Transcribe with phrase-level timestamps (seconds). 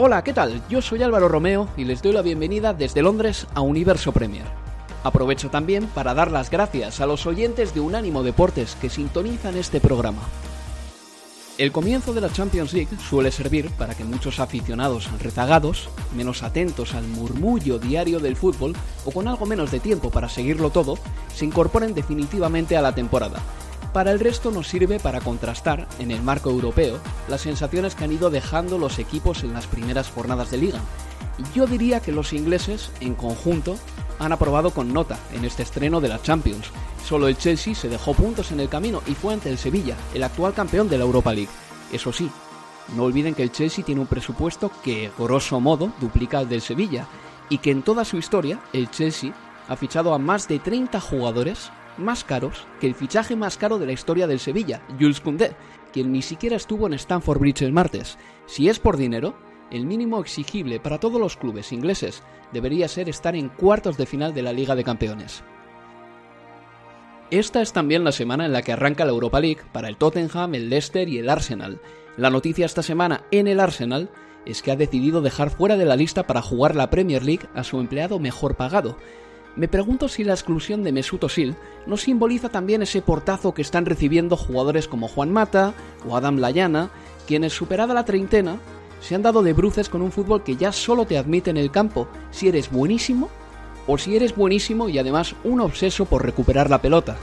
[0.00, 0.62] Hola, ¿qué tal?
[0.68, 4.44] Yo soy Álvaro Romeo y les doy la bienvenida desde Londres a Universo Premier.
[5.02, 9.80] Aprovecho también para dar las gracias a los oyentes de Unánimo Deportes que sintonizan este
[9.80, 10.22] programa.
[11.58, 16.94] El comienzo de la Champions League suele servir para que muchos aficionados rezagados, menos atentos
[16.94, 20.96] al murmullo diario del fútbol o con algo menos de tiempo para seguirlo todo,
[21.34, 23.42] se incorporen definitivamente a la temporada
[23.98, 28.12] para el resto nos sirve para contrastar, en el marco europeo, las sensaciones que han
[28.12, 30.78] ido dejando los equipos en las primeras jornadas de liga.
[31.52, 33.76] Yo diría que los ingleses, en conjunto,
[34.20, 36.70] han aprobado con nota en este estreno de la Champions.
[37.04, 40.22] Solo el Chelsea se dejó puntos en el camino y fue ante el Sevilla, el
[40.22, 41.50] actual campeón de la Europa League.
[41.90, 42.30] Eso sí,
[42.94, 47.08] no olviden que el Chelsea tiene un presupuesto que, grosso modo, duplica el del Sevilla,
[47.48, 49.34] y que en toda su historia, el Chelsea
[49.66, 53.86] ha fichado a más de 30 jugadores más caros que el fichaje más caro de
[53.86, 55.52] la historia del Sevilla, Jules Koundé,
[55.92, 58.18] quien ni siquiera estuvo en Stamford Bridge el martes.
[58.46, 59.34] Si es por dinero,
[59.70, 62.22] el mínimo exigible para todos los clubes ingleses
[62.52, 65.42] debería ser estar en cuartos de final de la Liga de Campeones.
[67.30, 70.54] Esta es también la semana en la que arranca la Europa League para el Tottenham,
[70.54, 71.80] el Leicester y el Arsenal.
[72.16, 74.10] La noticia esta semana en el Arsenal
[74.46, 77.64] es que ha decidido dejar fuera de la lista para jugar la Premier League a
[77.64, 78.96] su empleado mejor pagado,
[79.58, 83.86] me pregunto si la exclusión de Mesut Özil no simboliza también ese portazo que están
[83.86, 85.74] recibiendo jugadores como Juan Mata
[86.08, 86.90] o Adam Layana,
[87.26, 88.58] quienes superada la treintena
[89.00, 91.72] se han dado de bruces con un fútbol que ya solo te admite en el
[91.72, 93.30] campo si eres buenísimo
[93.88, 97.16] o si eres buenísimo y además un obseso por recuperar la pelota.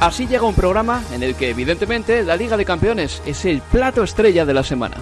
[0.00, 4.02] Así llega un programa en el que evidentemente la Liga de Campeones es el plato
[4.02, 4.96] estrella de la semana.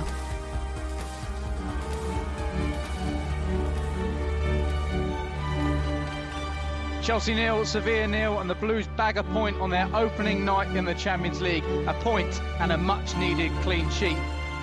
[7.06, 10.84] Chelsea nil, Sevilla nil, and the Blues bag a point on their opening night in
[10.84, 11.62] the Champions League.
[11.86, 14.18] A point and a much-needed clean sheet.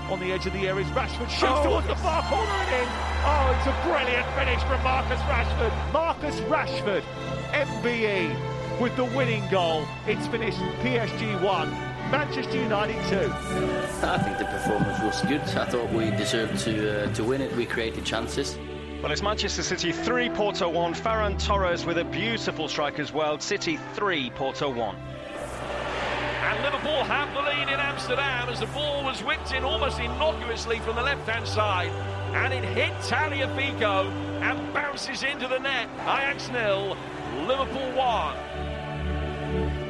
[0.10, 2.84] On the edge of the area is Rashford shoots oh, towards the far corner and
[2.84, 2.90] in.
[3.24, 5.94] Oh, it's a brilliant finish from Marcus Rashford.
[5.94, 7.04] Marcus Rashford,
[7.54, 9.88] MBE, with the winning goal.
[10.06, 11.70] It's finished PSG 1,
[12.12, 13.32] Manchester United 2.
[14.06, 15.40] I think the performance was good.
[15.58, 17.56] I thought we deserved to uh, to win it.
[17.56, 18.58] We created chances.
[19.04, 20.94] Well, it's Manchester City 3, Porto 1.
[20.94, 23.38] Ferran Torres with a beautiful strike as well.
[23.38, 24.96] City 3, Porto 1.
[24.96, 30.80] And Liverpool have the lead in Amsterdam as the ball was whipped in almost innocuously
[30.80, 31.90] from the left-hand side.
[32.34, 34.10] And it hit Taliafico
[34.42, 35.90] and bounces into the net.
[36.04, 36.96] Ajax nil,
[37.46, 39.83] Liverpool 1.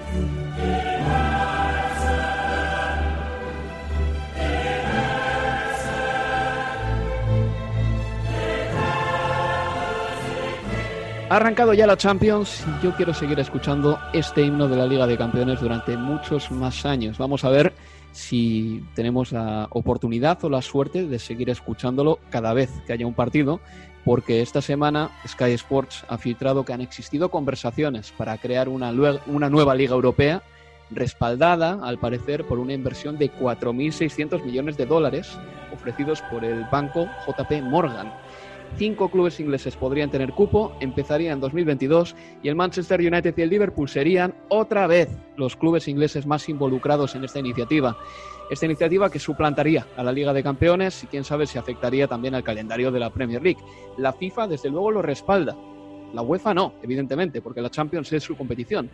[11.33, 15.07] Ha arrancado ya la Champions y yo quiero seguir escuchando este himno de la Liga
[15.07, 17.17] de Campeones durante muchos más años.
[17.17, 17.73] Vamos a ver
[18.11, 23.16] si tenemos la oportunidad o la suerte de seguir escuchándolo cada vez que haya un
[23.16, 23.61] partido,
[24.05, 28.93] porque esta semana Sky Sports ha filtrado que han existido conversaciones para crear una,
[29.25, 30.43] una nueva Liga Europea
[30.91, 35.31] respaldada, al parecer, por una inversión de 4.600 millones de dólares
[35.73, 38.13] ofrecidos por el banco JP Morgan
[38.78, 43.49] cinco clubes ingleses podrían tener cupo, empezaría en 2022 y el Manchester United y el
[43.49, 47.97] Liverpool serían otra vez los clubes ingleses más involucrados en esta iniciativa.
[48.49, 52.35] Esta iniciativa que suplantaría a la Liga de Campeones y quién sabe si afectaría también
[52.35, 53.61] al calendario de la Premier League.
[53.97, 55.55] La FIFA desde luego lo respalda,
[56.14, 58.90] la UEFA no, evidentemente, porque la Champions es su competición.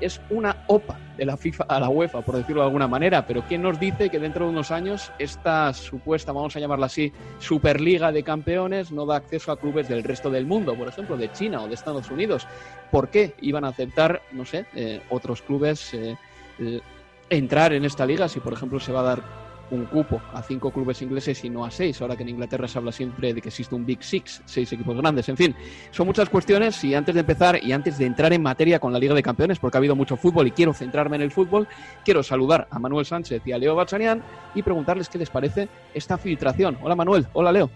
[0.00, 3.42] Es una OPA de la FIFA a la UEFA, por decirlo de alguna manera, pero
[3.42, 8.12] ¿quién nos dice que dentro de unos años esta supuesta, vamos a llamarla así, Superliga
[8.12, 11.62] de Campeones no da acceso a clubes del resto del mundo, por ejemplo, de China
[11.62, 12.46] o de Estados Unidos?
[12.90, 16.16] ¿Por qué iban a aceptar, no sé, eh, otros clubes eh,
[16.58, 16.80] eh,
[17.30, 20.70] entrar en esta liga si, por ejemplo, se va a dar un cupo a cinco
[20.70, 23.48] clubes ingleses y no a seis, ahora que en Inglaterra se habla siempre de que
[23.48, 25.28] existe un Big Six, seis equipos grandes.
[25.28, 25.54] En fin,
[25.90, 28.98] son muchas cuestiones y antes de empezar y antes de entrar en materia con la
[28.98, 31.66] Liga de Campeones, porque ha habido mucho fútbol y quiero centrarme en el fútbol,
[32.04, 34.22] quiero saludar a Manuel Sánchez y a Leo Bachanian
[34.54, 36.78] y preguntarles qué les parece esta filtración.
[36.82, 37.70] Hola Manuel, hola Leo.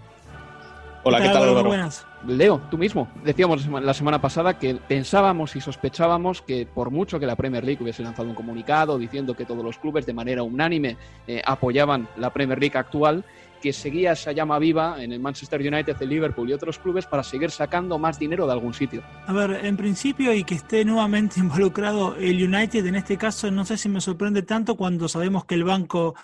[1.03, 1.69] Hola, ¿qué tal, Álvaro?
[1.69, 2.07] Buenas.
[2.27, 3.09] Leo, tú mismo.
[3.25, 7.83] Decíamos la semana pasada que pensábamos y sospechábamos que por mucho que la Premier League
[7.83, 12.31] hubiese lanzado un comunicado diciendo que todos los clubes de manera unánime eh, apoyaban la
[12.31, 13.25] Premier League actual,
[13.63, 17.23] que seguía esa llama viva en el Manchester United, el Liverpool y otros clubes para
[17.23, 19.03] seguir sacando más dinero de algún sitio.
[19.27, 23.65] A ver, en principio y que esté nuevamente involucrado el United, en este caso no
[23.65, 26.15] sé si me sorprende tanto cuando sabemos que el banco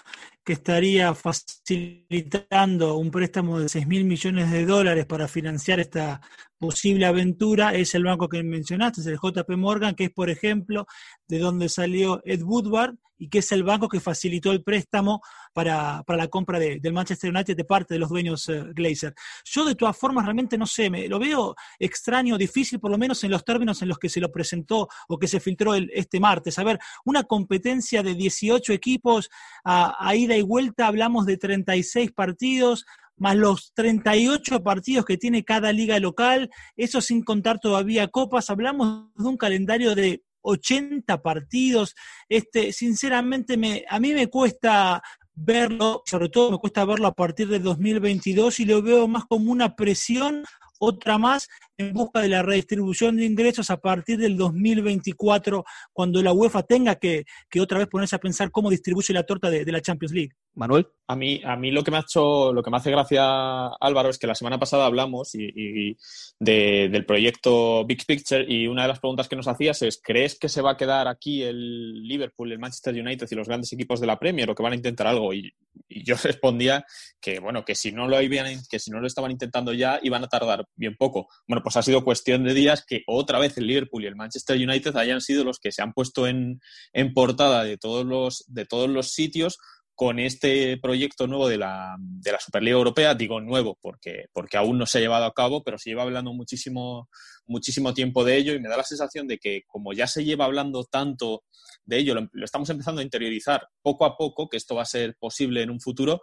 [0.47, 6.21] que estaría facilitando un préstamo de 6 mil millones de dólares para financiar esta
[6.57, 10.87] posible aventura es el banco que mencionaste, es el JP Morgan, que es, por ejemplo,
[11.27, 15.23] de donde salió Ed Woodward y que es el banco que facilitó el préstamo
[15.53, 19.15] para, la compra del Manchester United de parte de los dueños uh, Glazer.
[19.45, 23.23] Yo, de todas formas, realmente no sé, me, lo veo extraño, difícil, por lo menos
[23.25, 26.21] en los términos en los que se lo presentó o que se filtró el, este
[26.21, 26.59] martes.
[26.59, 29.31] A ver, una competencia de 18 equipos
[29.65, 32.85] a ida y vuelta, hablamos de 36 partidos,
[33.17, 39.07] más los 38 partidos que tiene cada liga local, eso sin contar todavía copas, hablamos
[39.15, 41.95] de un calendario de 80 partidos,
[42.29, 45.03] este, sinceramente me, a mí me cuesta
[45.35, 49.53] verlo, sobre todo me cuesta verlo a partir del 2022 y lo veo más como
[49.53, 50.45] una presión
[50.79, 51.49] otra más
[51.79, 56.97] en busca de la redistribución de ingresos a partir del 2024, cuando la UEFA tenga
[56.97, 57.25] que,
[57.61, 60.33] otra vez ponerse a pensar cómo distribuye la torta de, la Champions League.
[60.55, 60.87] Manuel.
[61.09, 64.09] A mí, a mí lo que me ha hecho, lo que me hace gracia, Álvaro,
[64.09, 65.97] es que la semana pasada hablamos y,
[66.39, 70.49] del proyecto Big Picture y una de las preguntas que nos hacías es, ¿crees que
[70.49, 74.07] se va a quedar aquí el Liverpool, el Manchester United y los grandes equipos de
[74.07, 75.33] la Premier o que van a intentar algo?
[75.33, 75.53] Y,
[75.89, 76.85] yo respondía
[77.21, 80.25] que, bueno, que si no lo habían, que si no lo estaban intentando ya, iban
[80.25, 81.29] a tardar bien poco.
[81.47, 84.57] Bueno, pues ha sido cuestión de días que otra vez el Liverpool y el Manchester
[84.57, 86.61] United hayan sido los que se han puesto en,
[86.93, 89.59] en portada de todos los, de todos los sitios
[89.97, 94.79] con este proyecto nuevo de la, de la, Superliga Europea, digo nuevo porque, porque aún
[94.79, 97.09] no se ha llevado a cabo, pero se lleva hablando muchísimo,
[97.49, 100.45] muchísimo tiempo de ello y me da la sensación de que como ya se lleva
[100.45, 101.43] hablando tanto
[101.85, 105.17] de ello, lo, estamos empezando a interiorizar poco a poco, que esto va a ser
[105.19, 106.23] posible en un futuro,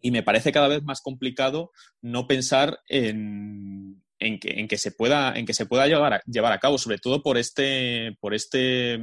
[0.00, 4.92] y me parece cada vez más complicado no pensar en, en, que, en que, se
[4.92, 8.34] pueda, en que se pueda llevar a, llevar a cabo, sobre todo por este, por
[8.34, 9.00] este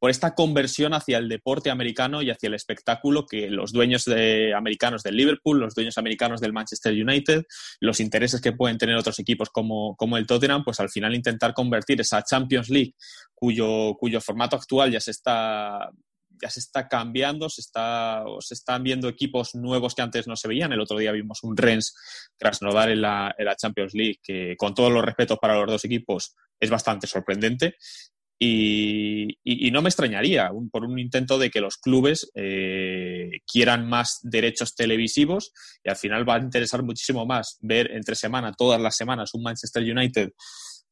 [0.00, 4.06] por esta conversión hacia el deporte americano y hacia el espectáculo que los dueños
[4.56, 7.44] americanos del Liverpool, los dueños americanos del Manchester United,
[7.80, 11.52] los intereses que pueden tener otros equipos como, como el Tottenham, pues al final intentar
[11.52, 12.94] convertir esa Champions League,
[13.34, 15.90] cuyo, cuyo formato actual ya se está
[16.40, 20.48] ya se está cambiando, se, está, se están viendo equipos nuevos que antes no se
[20.48, 20.72] veían.
[20.72, 21.94] El otro día vimos un Rennes
[22.38, 25.84] Krasnodar en la, en la Champions League, que con todos los respetos para los dos
[25.84, 27.76] equipos es bastante sorprendente.
[28.42, 34.74] Y, no me extrañaría por un intento de que los clubes eh, quieran más derechos
[34.74, 35.52] televisivos
[35.84, 39.42] y al final va a interesar muchísimo más ver entre semana, todas las semanas, un
[39.42, 40.30] Manchester United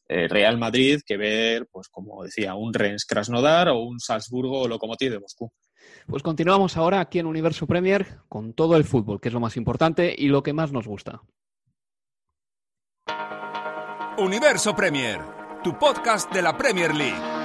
[0.09, 5.11] eh, Real Madrid que ver, pues como decía, un Rennes Krasnodar o un Salzburgo Lokomotiv
[5.11, 5.53] de Moscú.
[6.07, 9.57] Pues continuamos ahora aquí en Universo Premier con todo el fútbol, que es lo más
[9.57, 11.21] importante y lo que más nos gusta.
[14.19, 15.21] Universo Premier,
[15.63, 17.39] tu podcast de la Premier League.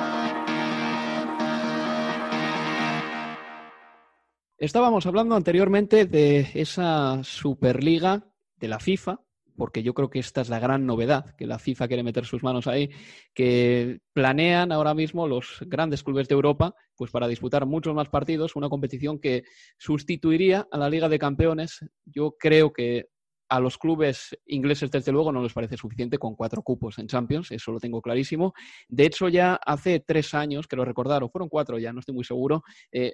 [4.57, 8.23] Estábamos hablando anteriormente de esa Superliga
[8.55, 9.19] de la FIFA,
[9.55, 12.43] porque yo creo que esta es la gran novedad, que la FIFA quiere meter sus
[12.43, 12.89] manos ahí,
[13.33, 18.55] que planean ahora mismo los grandes clubes de Europa, pues para disputar muchos más partidos,
[18.55, 19.43] una competición que
[19.77, 21.85] sustituiría a la Liga de Campeones.
[22.05, 23.07] Yo creo que
[23.49, 27.51] a los clubes ingleses, desde luego, no les parece suficiente con cuatro cupos en Champions,
[27.51, 28.53] eso lo tengo clarísimo.
[28.87, 32.23] De hecho, ya hace tres años, creo recordar, o fueron cuatro ya, no estoy muy
[32.23, 33.13] seguro, eh,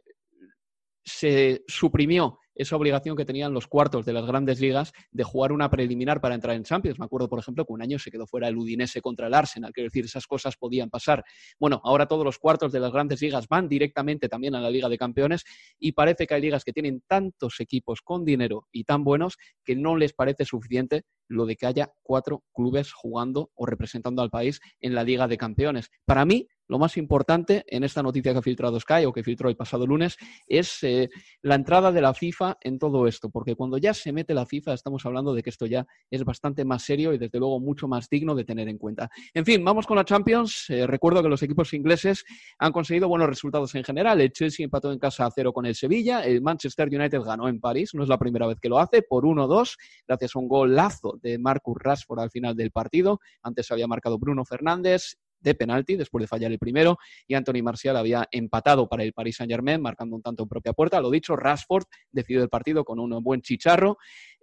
[1.03, 5.69] se suprimió esa obligación que tenían los cuartos de las grandes ligas de jugar una
[5.69, 6.99] preliminar para entrar en Champions.
[6.99, 9.71] Me acuerdo, por ejemplo, que un año se quedó fuera el Udinese contra el Arsenal,
[9.71, 11.23] quiero decir, esas cosas podían pasar.
[11.57, 14.89] Bueno, ahora todos los cuartos de las grandes ligas van directamente también a la Liga
[14.89, 15.45] de Campeones
[15.79, 19.77] y parece que hay ligas que tienen tantos equipos con dinero y tan buenos que
[19.77, 24.59] no les parece suficiente lo de que haya cuatro clubes jugando o representando al país
[24.81, 25.91] en la Liga de Campeones.
[26.03, 29.49] Para mí, lo más importante en esta noticia que ha filtrado Sky o que filtró
[29.49, 31.09] el pasado lunes es eh,
[31.41, 34.75] la entrada de la FIFA en todo esto, porque cuando ya se mete la FIFA
[34.75, 38.07] estamos hablando de que esto ya es bastante más serio y desde luego mucho más
[38.07, 39.09] digno de tener en cuenta.
[39.33, 40.69] En fin, vamos con la Champions.
[40.69, 42.23] Eh, recuerdo que los equipos ingleses
[42.59, 44.21] han conseguido buenos resultados en general.
[44.21, 47.59] El Chelsea empató en casa a cero con el Sevilla, el Manchester United ganó en
[47.59, 49.75] París, no es la primera vez que lo hace, por 1-2,
[50.07, 53.19] gracias a un golazo de Marcus Rashford al final del partido.
[53.41, 57.97] Antes había marcado Bruno Fernández, de penalti después de fallar el primero y Anthony Marcial
[57.97, 60.99] había empatado para el Paris Saint-Germain marcando un tanto en propia puerta.
[61.01, 63.97] Lo dicho, Rashford decidió el partido con un buen chicharro.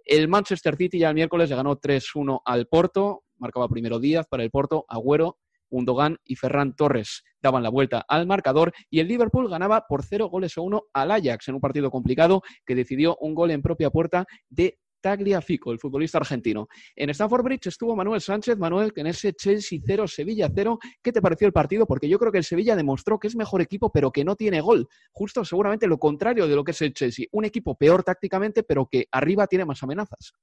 [0.05, 4.43] El Manchester City ya el miércoles le ganó 3-1 al Porto, marcaba primero Díaz para
[4.43, 5.37] el Porto, Agüero,
[5.69, 10.29] Undogan y Ferran Torres daban la vuelta al marcador y el Liverpool ganaba por 0
[10.29, 13.89] goles a 1 al Ajax en un partido complicado que decidió un gol en propia
[13.89, 16.67] puerta de Tagliafico, el futbolista argentino.
[16.95, 18.57] En Stamford Bridge estuvo Manuel Sánchez.
[18.57, 21.85] Manuel, que en ese Chelsea 0, Sevilla 0, ¿qué te pareció el partido?
[21.85, 24.61] Porque yo creo que el Sevilla demostró que es mejor equipo, pero que no tiene
[24.61, 24.87] gol.
[25.11, 27.27] Justo seguramente lo contrario de lo que es el Chelsea.
[27.31, 30.33] Un equipo peor tácticamente, pero que arriba tiene más amenazas.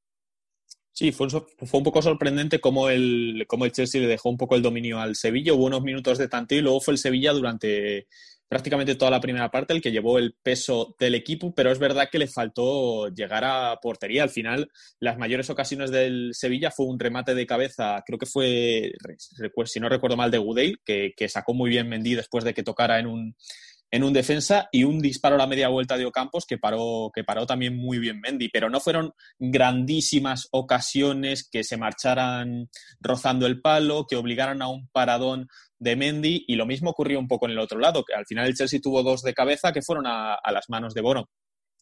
[0.96, 4.62] Sí, fue un, poco sorprendente cómo el, cómo el Chelsea le dejó un poco el
[4.62, 5.52] dominio al Sevilla.
[5.52, 8.06] Hubo unos minutos de tanteo y luego fue el Sevilla durante
[8.48, 12.08] prácticamente toda la primera parte el que llevó el peso del equipo, pero es verdad
[12.10, 14.22] que le faltó llegar a portería.
[14.22, 14.70] Al final,
[15.00, 18.92] las mayores ocasiones del Sevilla fue un remate de cabeza, creo que fue,
[19.64, 22.62] si no recuerdo mal, de Gudale, que, que sacó muy bien Mendy después de que
[22.62, 23.34] tocara en un,
[23.94, 27.22] en un defensa y un disparo a la media vuelta de Ocampos que paró, que
[27.22, 33.60] paró también muy bien Mendy, pero no fueron grandísimas ocasiones que se marcharan rozando el
[33.60, 35.46] palo, que obligaran a un paradón
[35.78, 38.48] de Mendy y lo mismo ocurrió un poco en el otro lado, que al final
[38.48, 41.28] el Chelsea tuvo dos de cabeza que fueron a, las manos de Bono.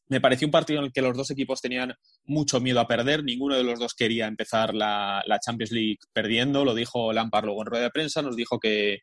[0.09, 3.25] Me pareció un partido en el que los dos equipos tenían mucho miedo a perder.
[3.25, 6.67] Ninguno de los dos quería empezar la, la Champions League perdiendo.
[6.67, 8.21] Lo dijo Lampard luego en rueda de prensa.
[8.21, 8.99] Nos dijo que,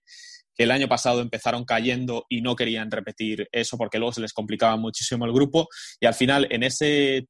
[0.60, 4.76] el año pasado empezaron cayendo y no querían repetir eso porque luego se les complicaba
[4.76, 5.70] muchísimo el grupo.
[6.02, 7.28] Y al final en ese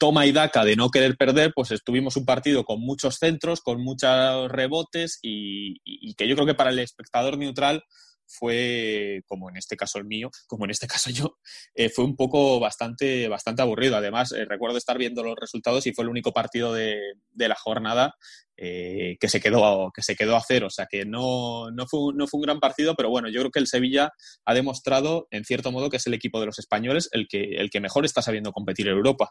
[0.00, 3.82] toma y daca de no querer perder, pues estuvimos un partido con muchos centros, con
[3.82, 7.84] muchos rebotes y, y que yo creo que para el espectador neutral
[8.34, 11.38] fue, como en este caso el mío, como en este caso yo,
[11.74, 13.96] eh, fue un poco bastante, bastante aburrido.
[13.96, 16.98] Además, eh, recuerdo estar viendo los resultados y fue el único partido de,
[17.36, 18.14] la jornada
[18.56, 20.66] eh, que, se quedó, que se quedó a cero.
[20.66, 23.50] O sea que no, no, fue, no fue un gran partido, pero bueno, yo creo
[23.50, 24.12] que el Sevilla
[24.44, 27.70] ha demostrado, en cierto modo, que es el equipo de los españoles el que, el
[27.70, 29.30] que mejor está sabiendo competir en Europa.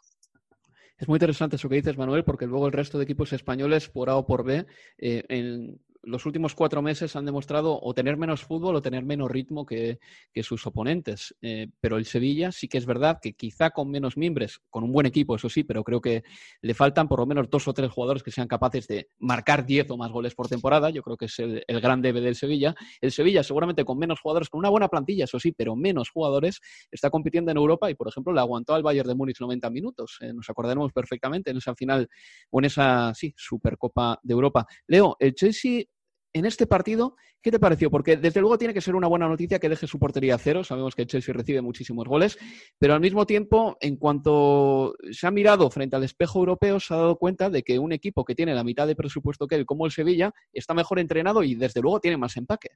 [0.98, 4.10] Es muy interesante eso que dices, Manuel, porque luego el resto de equipos españoles, por
[4.10, 4.65] A o por B,
[4.98, 9.65] en, los últimos cuatro meses han demostrado o tener menos fútbol o tener menos ritmo
[9.65, 10.00] que,
[10.41, 11.33] sus oponentes.
[11.41, 14.91] Eh, pero el Sevilla sí que es verdad que quizá con menos miembros, con un
[14.91, 16.24] buen equipo, eso sí, pero creo que
[16.62, 19.89] le faltan por lo menos dos o tres jugadores que sean capaces de marcar diez
[19.89, 20.89] o más goles por temporada.
[20.89, 22.75] Yo creo que es el, gran debe del Sevilla.
[23.00, 26.60] El Sevilla seguramente con menos jugadores, con una buena plantilla, eso sí, pero menos jugadores,
[26.91, 30.17] está compitiendo en Europa y, por ejemplo, le aguantó al Bayern de Múnich 90 minutos.
[30.22, 32.10] Eh, nos acordaremos perfectamente en esa final
[32.50, 34.67] o en esa, sí, Supercopa de Europa.
[34.88, 35.83] Leo, el Chelsea
[36.33, 37.91] en este partido, ¿qué te pareció?
[37.91, 40.63] Porque desde luego tiene que ser una buena noticia que deje su portería a cero.
[40.63, 42.37] Sabemos que Chelsea recibe muchísimos goles,
[42.79, 46.97] pero al mismo tiempo, en cuanto se ha mirado frente al espejo europeo, se ha
[46.97, 49.85] dado cuenta de que un equipo que tiene la mitad de presupuesto que él, como
[49.85, 52.71] el Sevilla, está mejor entrenado y desde luego tiene más empaque.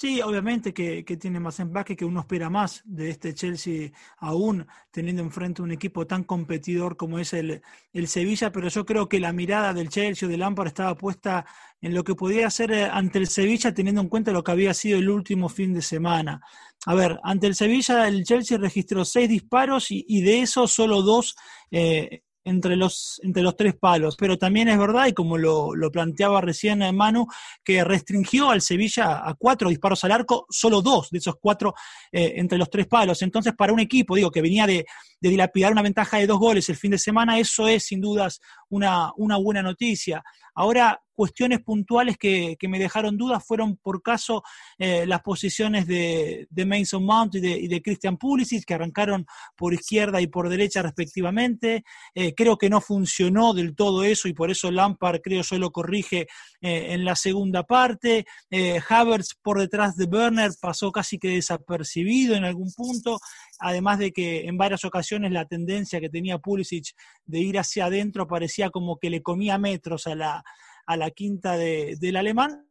[0.00, 5.22] Sí, obviamente que, tiene más empaque, que uno espera más de este Chelsea, aún teniendo
[5.22, 7.62] enfrente un equipo tan competidor como es el,
[7.92, 11.44] el Sevilla, pero yo creo que la mirada del Chelsea o del Lampard estaba puesta
[11.80, 14.72] en lo que podía hacer eh, ante el Sevilla, teniendo en cuenta lo que había
[14.72, 16.42] sido el último fin de semana.
[16.86, 21.02] A ver, ante el Sevilla, el Chelsea registró seis disparos y, y de esos solo
[21.02, 21.34] dos
[21.72, 24.16] eh, entre los, entre los tres palos.
[24.16, 27.26] Pero también es verdad, y como lo, planteaba recién Manu,
[27.64, 31.74] que restringió al Sevilla a cuatro disparos al arco, solo dos de esos cuatro
[32.12, 33.22] eh, entre los tres palos.
[33.22, 34.84] Entonces, para un equipo, digo, que venía de,
[35.20, 38.40] de, dilapidar una ventaja de dos goles el fin de semana, eso es sin dudas
[38.68, 40.22] una, una buena noticia.
[40.58, 44.42] Ahora, cuestiones puntuales que, me dejaron dudas fueron, por caso,
[44.76, 49.24] eh, las posiciones de, Mason Mount y de, Christian Pulisic, que arrancaron
[49.56, 51.84] por izquierda y por derecha respectivamente.
[52.12, 55.70] Eh, creo que no funcionó del todo eso y por eso Lampard, creo yo, lo
[55.70, 56.26] corrige
[56.60, 58.26] eh, en la segunda parte.
[58.88, 63.18] Havertz por detrás de Werner pasó casi que desapercibido en algún punto
[63.58, 68.26] además de que en varias ocasiones la tendencia que tenía Pulisic de ir hacia adentro
[68.26, 70.44] parecía como que le comía metros a la,
[70.86, 72.68] a la quinta del alemán,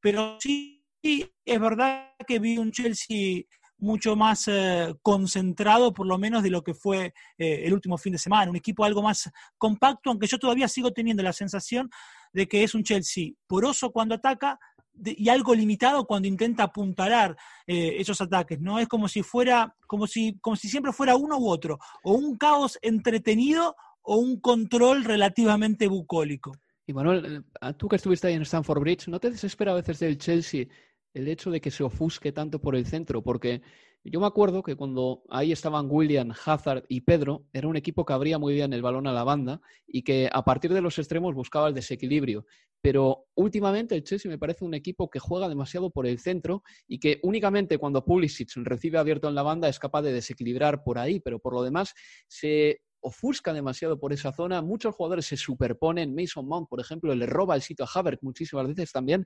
[0.00, 3.42] pero sí es verdad que vi un Chelsea
[3.78, 8.14] mucho más eh, concentrado, por lo menos, de lo que fue eh, el último fin
[8.14, 8.50] de semana.
[8.50, 11.90] Un equipo algo más compacto, aunque yo todavía sigo teniendo la sensación
[12.32, 14.58] de que es un Chelsea poroso cuando ataca,
[15.04, 18.78] y algo limitado cuando intenta apuntalar eh, esos ataques, ¿no?
[18.78, 22.36] Es como si fuera, como si, como si siempre fuera uno u otro, o un
[22.36, 26.52] caos entretenido o un control relativamente bucólico.
[26.86, 29.98] Y Manuel, eh, tú que estuviste ahí en Stanford Bridge, ¿no te desespera a veces
[29.98, 30.66] del Chelsea
[31.12, 33.22] el hecho de que se ofusque tanto por el centro?
[33.22, 33.62] Porque
[34.10, 38.12] yo me acuerdo que cuando ahí estaban William, Hazard y Pedro, era un equipo que
[38.12, 41.34] abría muy bien el balón a la banda y que a partir de los extremos
[41.34, 42.46] buscaba el desequilibrio.
[42.80, 46.98] Pero últimamente el Chelsea me parece un equipo que juega demasiado por el centro y
[47.00, 51.18] que únicamente cuando Pulisic recibe abierto en la banda es capaz de desequilibrar por ahí,
[51.18, 51.94] pero por lo demás
[52.28, 54.62] se ofusca demasiado por esa zona.
[54.62, 56.14] Muchos jugadores se superponen.
[56.14, 59.24] Mason Mount, por ejemplo, le roba el sitio a Havertz muchísimas veces también.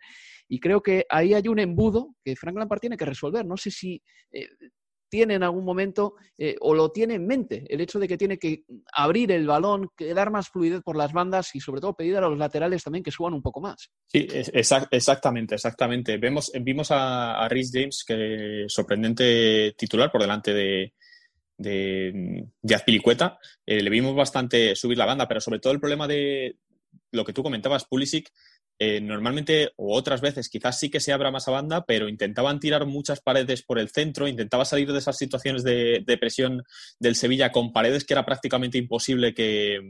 [0.49, 3.47] Y creo que ahí hay un embudo que Frank Lampard tiene que resolver.
[3.47, 4.49] No sé si eh,
[5.11, 8.39] tiene en algún momento eh, o lo tiene en mente el hecho de que tiene
[8.39, 12.21] que abrir el balón, dar más fluidez por las bandas y sobre todo pedir a
[12.21, 13.91] los laterales también que suban un poco más.
[14.07, 16.17] Sí, exactamente, exactamente.
[16.17, 20.95] Vemos, vimos a, a Rhys James, que sorprendente titular por delante de,
[21.61, 23.39] de, de Azpilicueta.
[23.67, 26.57] Eh, le vimos bastante subir la banda, pero sobre todo el problema de
[27.13, 28.33] lo que tú comentabas, Pulisic,
[28.79, 32.61] eh, normalmente o otras veces quizás sí que se abra más a banda, pero intentaban
[32.61, 36.65] tirar muchas paredes por el centro, intentaba salir de esas situaciones de, de presión
[36.99, 39.81] del Sevilla con paredes que era prácticamente imposible que,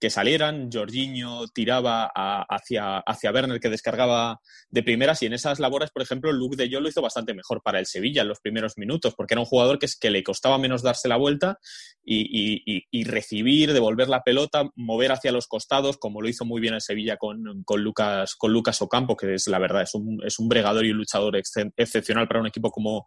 [0.00, 0.70] que salieran.
[0.72, 5.22] Jorginho tiraba hacia, hacia Werner, que descargaba de primeras.
[5.22, 7.86] Y en esas labores, por ejemplo, Luke de Jong lo hizo bastante mejor para el
[7.86, 10.82] Sevilla en los primeros minutos, porque era un jugador que, es, que le costaba menos
[10.82, 11.58] darse la vuelta
[12.04, 16.80] y, recibir, devolver la pelota, mover hacia los costados, como lo hizo muy bien el
[16.80, 20.48] Sevilla con, con, Lucas, con Lucas Ocampo, que es la verdad, es un, es un
[20.48, 23.06] bregador y un luchador excepcional para un equipo como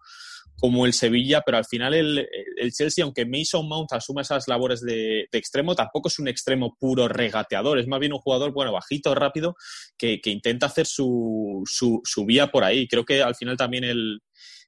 [0.59, 2.27] como el Sevilla, pero al final el,
[2.71, 7.79] Chelsea, aunque Mason Mount asuma esas labores de, extremo, tampoco es un extremo puro regateador,
[7.79, 9.55] es más bien un jugador, bueno, bajito, rápido,
[9.97, 12.87] que, intenta hacer su, su, vía por ahí.
[12.87, 14.19] Creo que al final también el,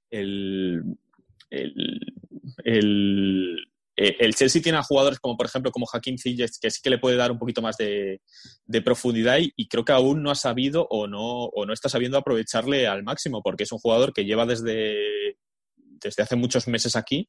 [0.09, 0.83] el,
[3.99, 7.17] el Chelsea tiene a jugadores como, por ejemplo, como Hakim que sí que le puede
[7.17, 8.21] dar un poquito más de,
[8.83, 12.87] profundidad y, creo que aún no ha sabido o no, o no está sabiendo aprovecharle
[12.87, 15.37] al máximo, porque es un jugador que lleva desde
[16.01, 17.27] desde hace muchos meses aquí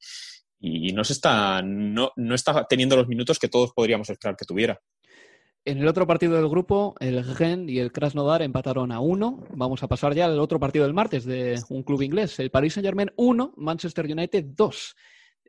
[0.58, 4.44] y no, se está, no, no está teniendo los minutos que todos podríamos esperar que
[4.44, 4.80] tuviera.
[5.64, 9.44] En el otro partido del grupo, el Gen y el Krasnodar empataron a uno.
[9.50, 12.38] Vamos a pasar ya al otro partido del martes de un club inglés.
[12.38, 14.96] El Paris Saint-Germain 1, Manchester United 2.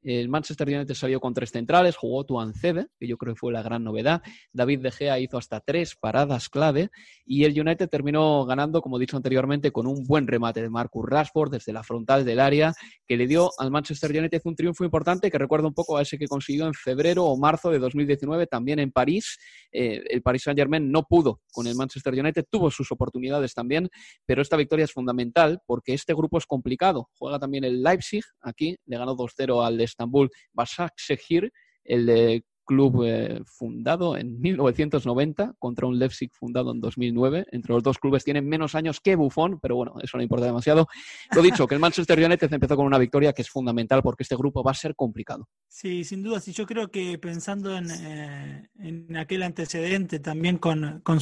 [0.03, 3.53] El Manchester United salió con tres centrales, jugó Tuan Cebe, que yo creo que fue
[3.53, 4.23] la gran novedad.
[4.51, 6.89] David De Gea hizo hasta tres paradas clave
[7.25, 11.05] y el United terminó ganando, como he dicho anteriormente, con un buen remate de Marcus
[11.07, 12.73] Rashford desde la frontal del área,
[13.07, 16.17] que le dio al Manchester United un triunfo importante que recuerda un poco a ese
[16.17, 19.37] que consiguió en febrero o marzo de 2019 también en París.
[19.71, 23.89] Eh, el Paris Saint-Germain no pudo con el Manchester United, tuvo sus oportunidades también,
[24.25, 27.09] pero esta victoria es fundamental porque este grupo es complicado.
[27.17, 31.51] Juega también el Leipzig, aquí le ganó 2-0 al Estambul Başakşehir,
[31.85, 37.47] el de club eh, fundado en 1990 contra un Leipzig fundado en 2009.
[37.51, 40.87] Entre los dos clubes tienen menos años que Buffon, pero bueno, eso no importa demasiado.
[41.35, 44.37] Lo dicho, que el Manchester United empezó con una victoria que es fundamental porque este
[44.37, 45.49] grupo va a ser complicado.
[45.67, 46.39] Sí, sin duda.
[46.39, 51.19] Sí, yo creo que pensando en, eh, en aquel antecedente también con, con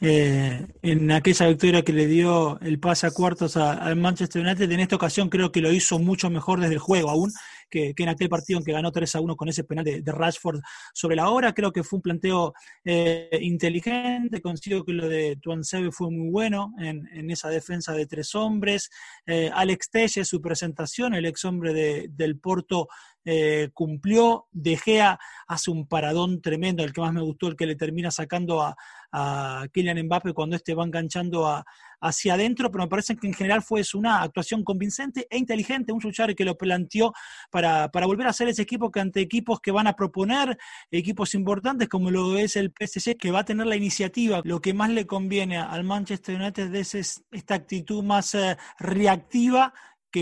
[0.00, 4.80] eh, en aquella victoria que le dio el pase a cuartos al Manchester United, en
[4.80, 7.32] esta ocasión creo que lo hizo mucho mejor desde el juego aún
[7.70, 10.60] que, en aquel partido en que ganó 3 a 1 con ese penal de, Rashford
[10.94, 11.52] sobre la hora.
[11.52, 14.40] Creo que fue un planteo eh, inteligente.
[14.40, 18.90] Consigo que lo de Tuansebe fue muy bueno en, esa defensa de tres hombres.
[19.26, 22.88] Eh, Alex Telle, su presentación, el ex hombre de, del Porto,
[23.28, 24.46] eh, cumplió.
[24.52, 28.10] De Gea hace un paradón tremendo, el que más me gustó, el que le termina
[28.10, 28.76] sacando a,
[29.12, 31.64] a Kylian Mbappe cuando este va enganchando
[32.00, 36.00] hacia adentro, pero me parece que en general fue una actuación convincente e inteligente, un
[36.00, 37.12] Suchar que lo planteó
[37.50, 40.56] para, para, volver a ser ese equipo que ante equipos que van a proponer,
[40.90, 44.74] equipos importantes como lo es el PSG, que va a tener la iniciativa, lo que
[44.74, 49.72] más le conviene al Manchester United es esta actitud más eh, reactiva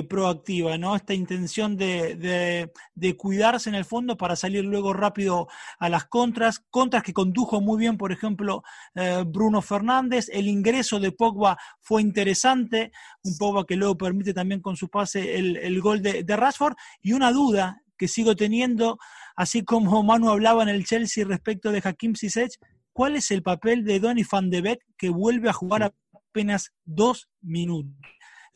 [0.02, 0.96] proactiva, ¿no?
[0.96, 2.72] Esta intención de,
[3.16, 7.78] cuidarse en el fondo para salir luego rápido a las contras, contras que condujo muy
[7.78, 8.62] bien, por ejemplo,
[8.94, 14.60] eh, Bruno Fernández, el ingreso de Pogba fue interesante, un Pogba que luego permite también
[14.60, 18.98] con su pase el, gol de, de Rashford, y una duda que sigo teniendo,
[19.36, 22.58] así como Manu hablaba en el Chelsea respecto de Hakim Ziyech,
[22.92, 27.28] ¿cuál es el papel de Donny van de Beek que vuelve a jugar apenas dos
[27.40, 27.92] minutos?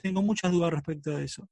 [0.00, 1.48] Tengo muchas dudas respecto a eso.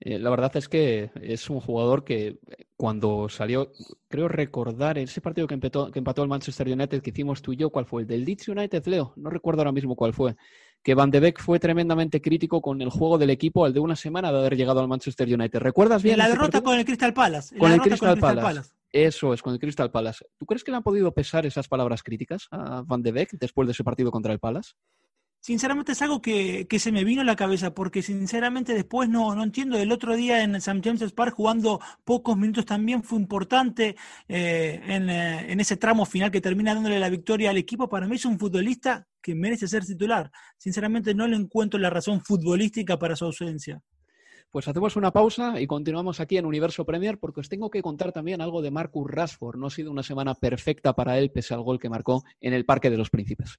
[0.00, 2.38] Eh, la verdad es que es un jugador que eh,
[2.76, 3.72] cuando salió,
[4.08, 7.56] creo recordar ese partido que empató, que empató el Manchester United que hicimos tú y
[7.56, 8.02] yo, ¿cuál fue?
[8.02, 9.12] ¿El del Leeds United, Leo?
[9.16, 10.36] No recuerdo ahora mismo cuál fue.
[10.84, 13.96] que Van de Beek fue tremendamente crítico con el juego del equipo al de una
[13.96, 15.58] semana de haber llegado al Manchester United.
[15.58, 16.18] ¿Recuerdas bien?
[16.18, 17.58] La derrota con el Crystal Palace.
[17.58, 18.70] Con, el Crystal, Palace.
[18.92, 20.24] Eso es, con el Crystal Palace.
[20.38, 23.66] ¿Tú crees que le han podido pesar esas palabras críticas a Van de Beek después
[23.66, 24.74] de ese partido contra el Palace?
[25.40, 29.44] Sinceramente es algo que, se me vino a la cabeza, porque sinceramente después no, no
[29.44, 29.78] entiendo.
[29.78, 30.80] El otro día en St.
[30.82, 33.96] James's Park, jugando pocos minutos también, fue importante
[34.28, 37.88] eh, en, eh, en, ese tramo final que termina dándole la victoria al equipo.
[37.88, 40.30] Para mí es un futbolista que merece ser titular.
[40.56, 43.80] Sinceramente no le encuentro la razón futbolística para su ausencia.
[44.50, 48.12] Pues hacemos una pausa y continuamos aquí en Universo Premier porque os tengo que contar
[48.12, 49.58] también algo de Marcus Rashford.
[49.58, 52.64] No ha sido una semana perfecta para él pese al gol que marcó en el
[52.64, 53.58] Parque de los Príncipes.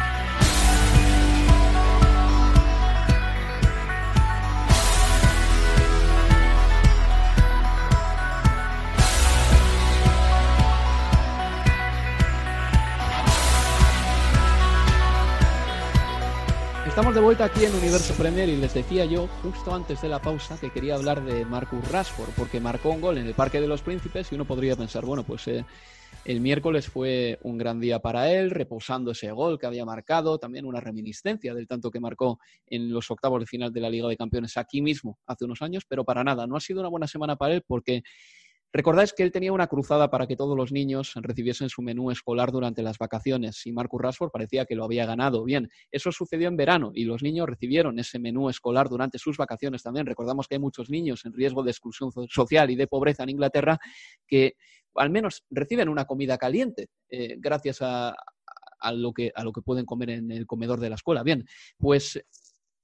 [16.91, 20.21] Estamos de vuelta aquí en Universo Premier y les decía yo justo antes de la
[20.21, 23.67] pausa que quería hablar de Marcus Rashford porque marcó un gol en el Parque de
[23.67, 25.63] los Príncipes y uno podría pensar, bueno, pues eh,
[26.25, 30.65] el miércoles fue un gran día para él, reposando ese gol que había marcado, también
[30.65, 34.17] una reminiscencia del tanto que marcó en los octavos de final de la Liga de
[34.17, 37.37] Campeones aquí mismo hace unos años, pero para nada, no ha sido una buena semana
[37.37, 38.03] para él porque
[38.73, 42.51] Recordáis que él tenía una cruzada para que todos los niños recibiesen su menú escolar
[42.51, 45.43] durante las vacaciones y Marcus Rashford parecía que lo había ganado.
[45.43, 49.83] Bien, eso sucedió en verano y los niños recibieron ese menú escolar durante sus vacaciones
[49.83, 50.05] también.
[50.05, 53.77] Recordamos que hay muchos niños en riesgo de exclusión social y de pobreza en Inglaterra
[54.25, 54.55] que
[54.95, 58.15] al menos reciben una comida caliente eh, gracias a,
[58.93, 61.23] lo que, a lo que pueden comer en el comedor de la escuela.
[61.23, 61.45] Bien,
[61.77, 62.23] pues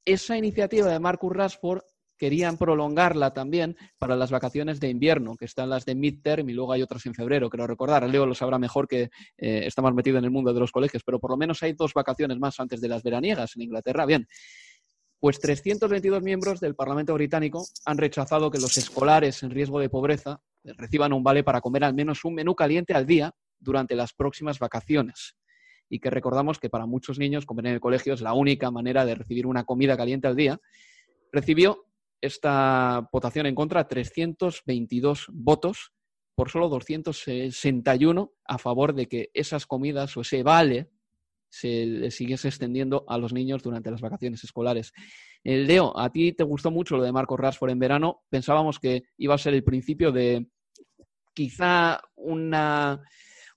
[0.03, 1.81] esa iniciativa de Marcus Rashford
[2.17, 6.73] querían prolongarla también para las vacaciones de invierno, que están las de midterm y luego
[6.73, 8.07] hay otras en febrero, creo recordar.
[8.09, 11.03] Leo lo sabrá mejor que eh, está más metido en el mundo de los colegios,
[11.03, 14.05] pero por lo menos hay dos vacaciones más antes de las veraniegas en Inglaterra.
[14.05, 14.27] Bien,
[15.19, 20.41] pues 322 miembros del Parlamento británico han rechazado que los escolares en riesgo de pobreza
[20.63, 24.59] reciban un vale para comer al menos un menú caliente al día durante las próximas
[24.59, 25.35] vacaciones.
[25.89, 29.05] Y que recordamos que para muchos niños comer en el colegio es la única manera
[29.05, 30.59] de recibir una comida caliente al día.
[31.31, 31.86] Recibió
[32.21, 35.93] esta votación en contra 322 votos
[36.35, 40.91] por solo 261 a favor de que esas comidas o ese vale
[41.49, 44.91] se siguiese extendiendo a los niños durante las vacaciones escolares.
[45.43, 48.23] Eh, Leo, a ti te gustó mucho lo de Marco Rashford en verano.
[48.29, 50.47] Pensábamos que iba a ser el principio de
[51.33, 53.01] quizá una,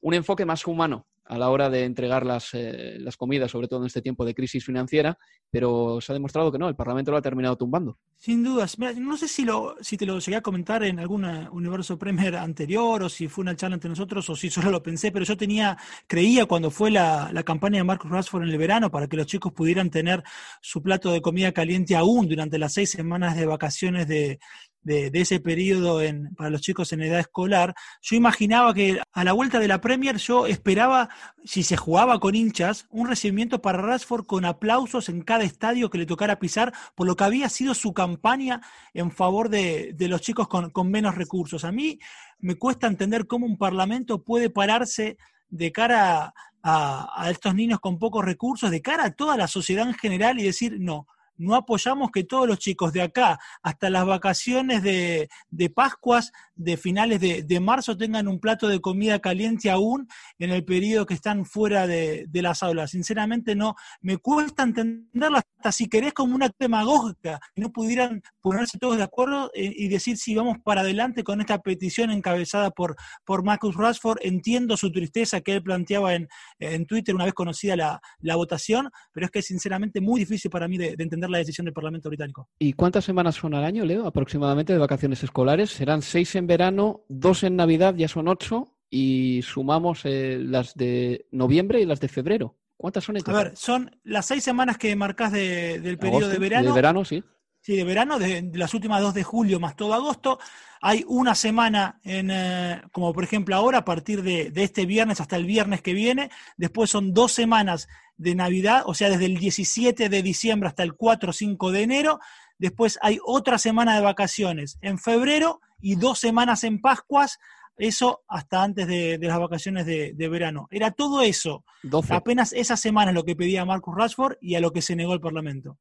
[0.00, 3.78] un enfoque más humano a la hora de entregar las, eh, las comidas, sobre todo
[3.80, 5.16] en este tiempo de crisis financiera,
[5.48, 7.96] pero se ha demostrado que no, el Parlamento lo ha terminado tumbando.
[8.16, 8.76] Sin dudas.
[8.78, 13.04] no sé si, lo, si te lo llegué a comentar en algún universo Premier anterior
[13.04, 15.78] o si fue una charla entre nosotros o si solo lo pensé, pero yo tenía,
[16.08, 19.26] creía cuando fue la, la campaña de Marcus Rashford en el verano para que los
[19.26, 20.24] chicos pudieran tener
[20.60, 24.40] su plato de comida caliente aún durante las seis semanas de vacaciones de,
[24.82, 29.32] de, ese periodo en, para los chicos en edad escolar, yo imaginaba que a la
[29.32, 31.08] vuelta de la Premier yo esperaba,
[31.44, 35.98] si se jugaba con hinchas, un recibimiento para Rashford con aplausos en cada estadio que
[35.98, 38.60] le tocara pisar por lo que había sido su campaña
[38.94, 41.64] en favor de, los chicos con, menos recursos.
[41.64, 41.98] A mí
[42.38, 47.98] me cuesta entender cómo un parlamento puede pararse de cara a, a estos niños con
[47.98, 51.06] pocos recursos, de cara a toda la sociedad en general y decir, no,
[51.40, 56.76] no apoyamos que todos los chicos de acá hasta las vacaciones de, de Pascuas de
[56.76, 60.06] finales de, marzo tengan un plato de comida caliente aún
[60.38, 62.90] en el periodo que están fuera de, las aulas.
[62.90, 68.96] Sinceramente no, me cuesta entenderlo hasta si querés como una demagógica, no pudieran ponerse todos
[68.98, 73.42] de acuerdo eh, y decir si vamos para adelante con esta petición encabezada por, por
[73.42, 74.18] Marcus Rashford.
[74.22, 79.26] Entiendo su tristeza que él planteaba en, en Twitter una vez conocida la, votación, pero
[79.26, 82.48] es que sinceramente muy difícil para mí de, de entender la decisión del Parlamento británico.
[82.58, 85.70] ¿Y cuántas semanas son al año, Leo, aproximadamente de vacaciones escolares?
[85.70, 91.26] ¿Serán seis en verano, dos en Navidad, ya son ocho, y sumamos eh, las de
[91.30, 92.56] noviembre y las de febrero.
[92.76, 96.68] ¿Cuántas son A ver, son las seis semanas que marcas del periodo de verano.
[96.68, 97.22] De verano, sí.
[97.60, 100.40] Sí, de verano, de, las últimas dos de julio más todo agosto.
[100.80, 105.20] Hay una semana, en, eh, como por ejemplo ahora, a partir de, de, este viernes
[105.20, 106.30] hasta el viernes que viene.
[106.56, 107.86] Después son dos semanas
[108.16, 111.82] de Navidad, o sea, desde el 17 de diciembre hasta el 4 o 5 de
[111.82, 112.18] enero.
[112.58, 117.38] Después hay otra semana de vacaciones en febrero y dos semanas en Pascuas,
[117.76, 120.68] eso hasta antes de, las vacaciones de, verano.
[120.70, 121.64] Era todo eso,
[122.10, 125.20] apenas esa semana lo que pedía Marcus Rashford y a lo que se negó el
[125.20, 125.78] Parlamento.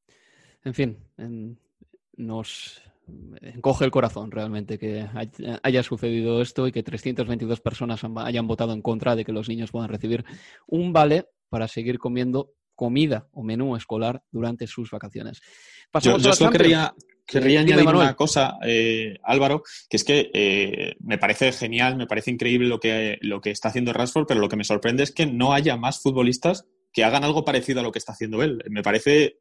[0.63, 0.97] En fin,
[2.15, 2.81] nos
[3.41, 5.07] encoge el corazón realmente que
[5.63, 9.71] haya sucedido esto y que 322 personas hayan votado en contra de que los niños
[9.71, 10.23] puedan recibir
[10.67, 15.41] un vale para seguir comiendo comida o menú escolar durante sus vacaciones.
[16.01, 16.51] yo, solo
[17.29, 22.31] querría, añadir una cosa, eh, Álvaro, que es que eh, me parece genial, me parece
[22.31, 25.25] increíble lo que, lo que está haciendo Rashford, pero lo que me sorprende es que
[25.25, 28.63] no haya más futbolistas que hagan algo parecido a lo que está haciendo él.
[28.69, 29.39] Me parece,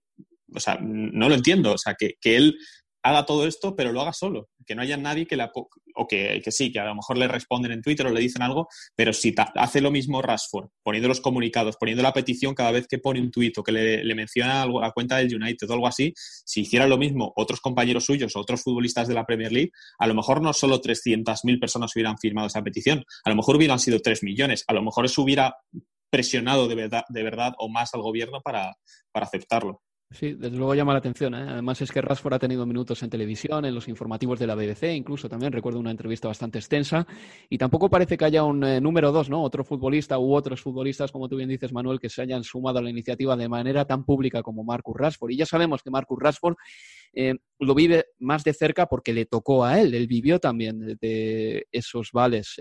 [0.55, 2.59] o sea, no lo entiendo, o sea, que, que él
[3.03, 4.49] haga todo esto, pero lo haga solo.
[4.67, 5.51] Que no haya nadie que la
[5.99, 8.43] o que, que, sí, que a lo mejor le responden en Twitter o le dicen
[8.43, 12.87] algo, pero si hace lo mismo Rashford, poniendo los comunicados, poniendo la petición cada vez
[12.87, 15.89] que pone un tuit o que le, menciona algo, la cuenta del United o algo
[15.89, 19.73] así, si hiciera lo mismo otros compañeros suyos o otros futbolistas de la Premier League,
[19.99, 23.81] a lo mejor no solo 300.000 personas hubieran firmado esa petición, a lo mejor hubieran
[23.81, 25.57] sido 3 millones, a lo mejor eso hubiera
[26.11, 28.77] presionado de verdad, de verdad o más al gobierno para,
[29.13, 29.83] para aceptarlo.
[30.11, 31.35] Sí, desde luego llama la atención.
[31.35, 31.45] ¿eh?
[31.47, 34.95] Además es que Rashford ha tenido minutos en televisión, en los informativos de la BBC,
[34.95, 37.07] incluso también recuerdo una entrevista bastante extensa.
[37.51, 39.43] Y tampoco parece que haya un eh, número dos, ¿no?
[39.43, 42.83] Otro futbolista u otros futbolistas, como tú bien dices, Manuel, que se hayan sumado a
[42.83, 45.33] la iniciativa de manera tan pública como Marcus Rashford.
[45.33, 46.57] Y ya sabemos que Marcus Rashford
[47.13, 49.93] eh, lo vive más de cerca porque le tocó a él.
[49.93, 52.57] Él vivió también de esos vales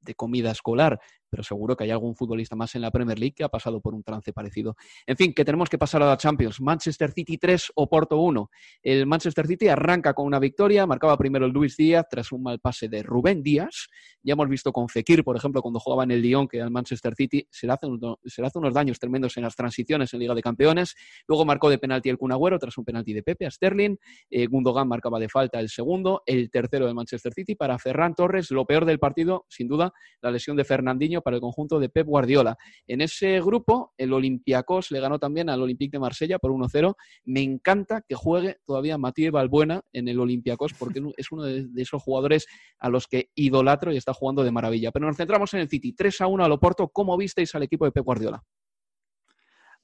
[0.00, 1.00] de comida escolar
[1.30, 3.94] pero seguro que hay algún futbolista más en la Premier League que ha pasado por
[3.94, 4.76] un trance parecido.
[5.06, 6.60] En fin, que tenemos que pasar a la Champions.
[6.60, 8.50] Manchester City 3, Oporto 1.
[8.82, 12.88] El Manchester City arranca con una victoria, marcaba primero Luis Díaz tras un mal pase
[12.88, 13.88] de Rubén Díaz.
[14.22, 17.14] Ya hemos visto con Fekir, por ejemplo, cuando jugaba en el Lyon, que al Manchester
[17.14, 20.96] City se le, hace unos daños tremendos en las transiciones en Liga de Campeones.
[21.28, 23.96] Luego marcó de penalti el Kun tras un penalti de Pepe a Sterling.
[24.30, 27.54] Eh, Gundogan marcaba de falta el segundo, el tercero de Manchester City.
[27.54, 31.40] Para Ferran Torres, lo peor del partido, sin duda, la lesión de Fernandinho para el
[31.40, 32.56] conjunto de Pep Guardiola.
[32.86, 36.94] En ese grupo, el Olympiacos le ganó también al Olympique de Marsella por 1-0.
[37.24, 42.02] Me encanta que juegue todavía Matías Balbuena en el Olympiacos porque es uno de, esos
[42.02, 42.46] jugadores
[42.78, 44.90] a los que idolatro y está jugando de maravilla.
[44.92, 45.94] Pero nos centramos en el City.
[45.94, 46.88] 3-1 al Oporto.
[46.88, 48.42] ¿Cómo visteis al equipo de Pep Guardiola?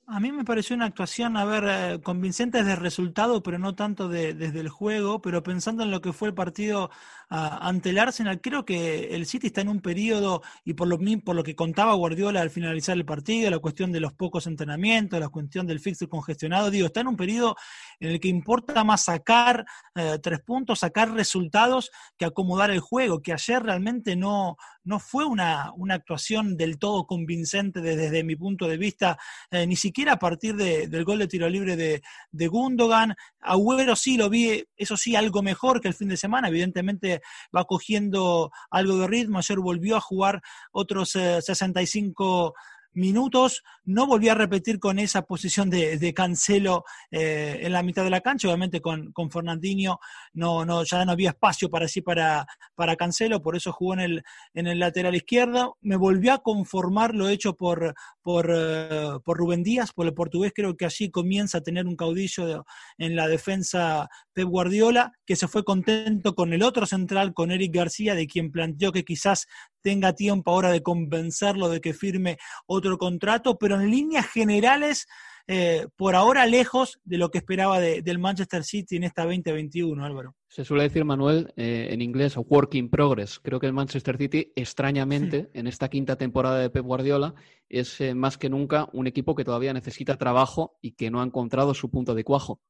[0.08, 3.74] A mí me pareció una actuación, a ver, eh, convincente desde el resultado, pero no
[3.74, 6.90] tanto desde el juego, pero pensando en lo que fue el partido
[7.28, 10.96] ah, ante el Arsenal, creo que el City está en un periodo, y por lo,
[11.24, 15.18] por lo que contaba Guardiola al finalizar el partido, la cuestión de los pocos entrenamientos,
[15.18, 17.56] la cuestión del fixture congestionado, digo, está en un periodo
[17.98, 19.66] en el que importa más sacar
[19.96, 25.26] eh, tres puntos, sacar resultados, que acomodar el juego, que ayer realmente no, no fue
[25.26, 29.18] una, una actuación del todo convincente desde, mi punto de vista,
[29.50, 33.14] eh, ni siquiera a partir del gol de tiro libre de, de Gundogan.
[33.40, 37.22] Agüero sí lo vi, eso sí, algo mejor que el fin de semana, evidentemente
[37.54, 44.28] va cogiendo algo de ritmo, ayer volvió a jugar otros 65 eh, minutos, no volví
[44.28, 48.80] a repetir con esa posición de, Cancelo eh, en la mitad de la cancha, obviamente
[48.80, 49.98] con, con Fernandinho
[50.32, 54.00] no, no, ya no había espacio para sí para, para Cancelo, por eso jugó en
[54.00, 54.22] el,
[54.54, 59.62] en el lateral izquierdo, me volvió a conformar lo hecho por, por, eh, por Rubén
[59.62, 62.64] Díaz, por el portugués, creo que allí comienza a tener un caudillo
[62.98, 67.74] en la defensa Pep Guardiola, que se fue contento con el otro central, con Eric
[67.74, 69.46] García, de quien planteó que quizás
[69.86, 75.06] tenga tiempo ahora de convencerlo de que firme otro contrato, pero en líneas generales,
[75.46, 80.34] eh, por ahora lejos de lo que esperaba del Manchester City en esta 2021, Álvaro.
[80.48, 83.38] Se suele decir, Manuel, eh, en inglés, work in progress.
[83.38, 87.36] Creo que el Manchester City, extrañamente, en esta quinta temporada de Pep Guardiola,
[87.68, 91.24] es eh, más que nunca un equipo que todavía necesita trabajo y que no ha
[91.24, 92.60] encontrado su punto de cuajo.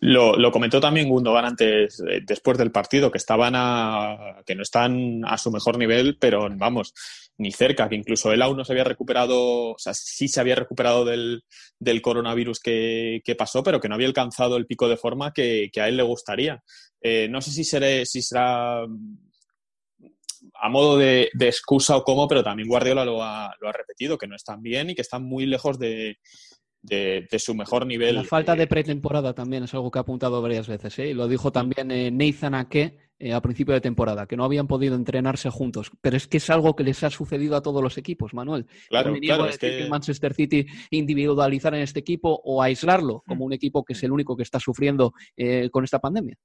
[0.00, 5.24] Lo, comentó también Gundogan antes, eh, después del partido, que estaban a, que no están
[5.24, 6.92] a su mejor nivel, pero vamos,
[7.36, 10.56] ni cerca, que incluso él aún no se había recuperado, o sea, sí se había
[10.56, 11.44] recuperado del,
[12.02, 15.96] coronavirus que, pasó, pero que no había alcanzado el pico de forma que, a él
[15.96, 16.60] le gustaría.
[17.00, 18.82] Eh, no sé si, seré, si será
[20.60, 24.26] a modo de, excusa o cómo, pero también Guardiola lo ha, lo ha repetido, que
[24.26, 26.18] no están bien y que están muy lejos de,
[26.82, 28.14] de, su mejor nivel.
[28.14, 30.98] La falta de pretemporada también es algo que ha apuntado varias veces.
[30.98, 31.10] ¿eh?
[31.10, 34.66] Y lo dijo también eh, Nathan Ake eh, a principio de temporada, que no habían
[34.68, 35.90] podido entrenarse juntos.
[36.00, 38.66] Pero es que es algo que les ha sucedido a todos los equipos, Manuel.
[38.88, 39.86] Claro, claro, es que...
[39.88, 44.36] Manchester City individualizar en este equipo o aislarlo como un equipo que es el único
[44.36, 45.12] que está sufriendo
[45.70, 46.36] con esta pandemia.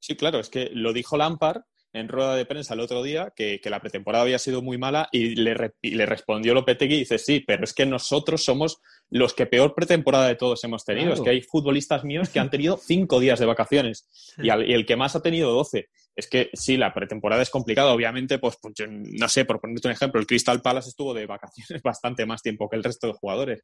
[0.00, 3.60] Sí, claro, es que lo dijo Lampard en rueda de prensa el otro día que,
[3.64, 7.64] la pretemporada había sido muy mala y le, le respondió Lopetegui y dice, sí, pero
[7.64, 11.12] es que nosotros somos los que peor pretemporada de todos hemos tenido.
[11.12, 14.96] Es que hay futbolistas míos que han tenido cinco días de vacaciones y, el que
[14.96, 15.90] más ha tenido doce.
[16.16, 17.92] Es que sí, la pretemporada es complicada.
[17.92, 21.82] Obviamente, pues, pues no sé, por ponerte un ejemplo, el Crystal Palace estuvo de vacaciones
[21.84, 23.62] bastante más tiempo que el resto de jugadores.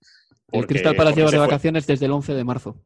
[0.52, 2.76] el Crystal Palace lleva de vacaciones desde el 11 de marzo.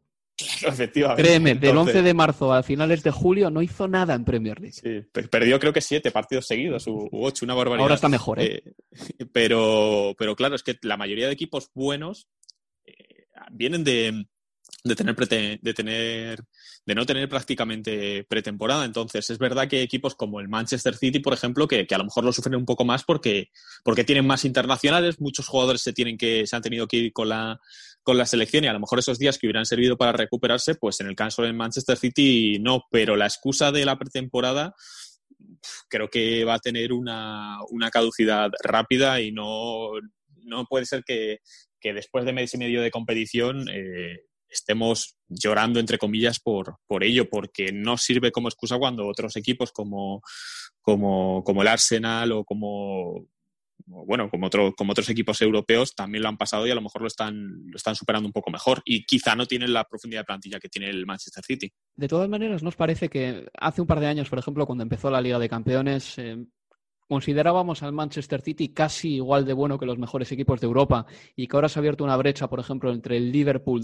[0.66, 1.22] Efectivamente.
[1.22, 4.74] Créeme, del 11 de marzo a finales de julio no hizo nada en Premier League.
[4.74, 7.82] Sí, perdió creo que siete partidos seguidos, u, ocho, una barbaridad.
[7.82, 8.62] Ahora está mejor, ¿eh?
[8.64, 12.28] eh pero, pero claro, es que la mayoría de equipos buenos
[12.84, 14.26] eh, vienen de,
[14.84, 16.44] de tener, de tener
[16.84, 18.84] de no tener prácticamente pretemporada.
[18.84, 22.24] Entonces, es verdad que equipos como el Manchester City, por ejemplo, que, a lo mejor
[22.24, 23.50] lo sufren un poco más porque,
[23.84, 27.28] porque tienen más internacionales, muchos jugadores se tienen que, se han tenido que ir con
[27.28, 27.60] la,
[28.02, 31.00] con la selección y a lo mejor esos días que hubieran servido para recuperarse, pues
[31.00, 34.74] en el caso del Manchester City no, pero la excusa de la pretemporada
[35.88, 37.58] creo que va a tener una,
[37.92, 39.90] caducidad rápida y no,
[40.44, 41.38] no puede ser que,
[41.82, 47.28] después de mes y medio de competición eh, estemos llorando, entre comillas, por, por ello,
[47.28, 50.22] porque no sirve como excusa cuando otros equipos como,
[50.80, 53.26] como, como el Arsenal o como
[53.86, 57.02] bueno, como, otro, como otros equipos europeos también lo han pasado y a lo mejor
[57.02, 60.26] lo están, lo están superando un poco mejor y quizá no tienen la profundidad de
[60.26, 61.72] plantilla que tiene el Manchester City.
[61.96, 65.10] De todas maneras, ¿nos parece que hace un par de años, por ejemplo, cuando empezó
[65.10, 66.36] la Liga de Campeones, eh,
[67.08, 71.46] considerábamos al Manchester City casi igual de bueno que los mejores equipos de Europa y
[71.46, 73.82] que ahora se ha abierto una brecha, por ejemplo, entre el Liverpool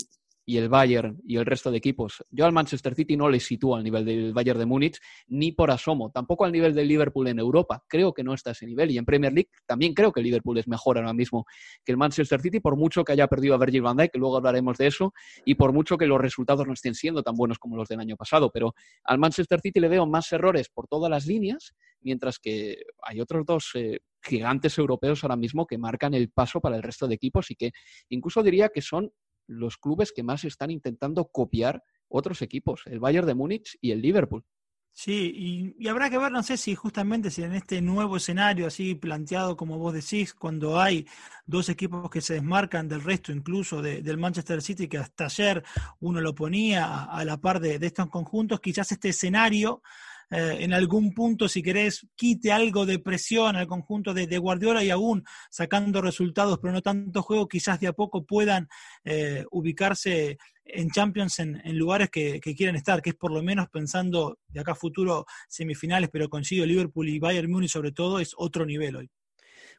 [0.49, 2.25] y el Bayern y el resto de equipos.
[2.31, 5.71] Yo al Manchester City no le sitúo al nivel del Bayern de Múnich ni por
[5.71, 7.85] asomo, tampoco al nivel del Liverpool en Europa.
[7.87, 10.25] Creo que no está a ese nivel y en Premier League también creo que el
[10.25, 11.45] Liverpool es mejor ahora mismo
[11.85, 14.39] que el Manchester City por mucho que haya perdido a Virgil van Dijk, que luego
[14.39, 15.13] hablaremos de eso,
[15.45, 18.17] y por mucho que los resultados no estén siendo tan buenos como los del año
[18.17, 22.85] pasado, pero al Manchester City le veo más errores por todas las líneas, mientras que
[23.03, 27.07] hay otros dos eh, gigantes europeos ahora mismo que marcan el paso para el resto
[27.07, 27.73] de equipos y que
[28.09, 29.13] incluso diría que son
[29.49, 34.01] los clubes que más están intentando copiar otros equipos, el Bayern de Múnich y el
[34.01, 34.45] Liverpool.
[34.93, 38.97] Sí, y, habrá que ver, no sé si justamente si en este nuevo escenario así
[38.97, 41.07] planteado como vos decís, cuando hay
[41.47, 45.63] dos equipos que se desmarcan del resto, incluso del Manchester City, que hasta ayer
[46.01, 49.83] uno lo ponía a, la par de, de, estos conjuntos, quizás este escenario
[50.31, 54.91] eh, en algún punto, si querés, quite algo de presión al conjunto de, Guardiola y
[54.91, 58.69] aún sacando resultados, pero no tanto juego, quizás de a poco puedan
[59.05, 64.38] eh, ubicarse en Champions en, lugares que, quieren estar, que es por lo menos pensando
[64.49, 68.96] de acá futuro semifinales, pero consigo Liverpool y Bayern Múnich sobre todo, es otro nivel
[68.96, 69.11] hoy.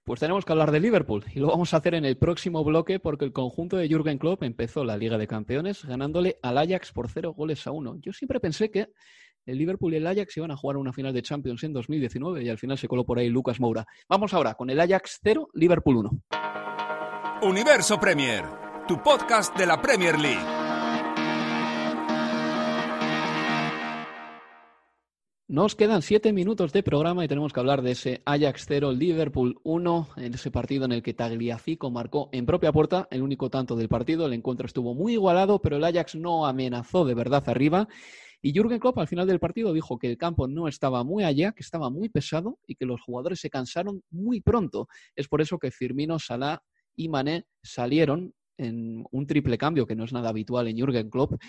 [0.04, 3.00] Pues tenemos que hablar de Liverpool y lo vamos a hacer en el próximo bloque
[3.00, 7.10] porque el conjunto de Jürgen Klopp empezó la Liga de Campeones ganándole al Ajax por
[7.10, 7.98] cero goles a uno.
[8.02, 8.88] Yo siempre pensé que
[9.50, 12.50] el Liverpool y el Ajax iban a jugar una final de Champions en 2019 y
[12.50, 13.86] al final se coló por ahí Lucas Moura.
[14.08, 16.10] Vamos ahora con el Ajax 0, Liverpool 1.
[17.42, 18.46] Universo Premier,
[18.88, 20.60] tu podcast de la Premier League.
[25.48, 29.60] Nos quedan siete minutos de programa y tenemos que hablar de ese Ajax 0, Liverpool
[29.64, 33.76] 1, en ese partido en el que Tagliafico marcó en propia puerta el único tanto
[33.76, 34.28] del partido.
[34.28, 37.88] El encuentro estuvo muy igualado, pero el Ajax no amenazó de verdad arriba.
[38.42, 41.52] Y Jürgen Klopp al final del partido dijo que el campo no estaba muy allá,
[41.52, 44.88] que estaba muy pesado y que los jugadores se cansaron muy pronto.
[45.16, 46.62] Es por eso que Firmino, Salah
[46.96, 51.42] y Mané salieron en un triple cambio, que no es nada habitual en Jürgen Klopp,